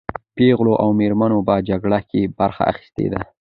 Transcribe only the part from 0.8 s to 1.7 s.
او مېرمنو په